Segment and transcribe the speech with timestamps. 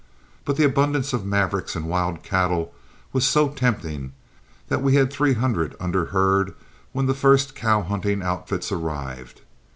[0.45, 2.73] But the abundance of mavericks and wild cattle
[3.13, 4.13] was so tempting
[4.67, 6.55] that we had three hundred under herd
[6.91, 9.41] when the first cow hunting outfits arrived.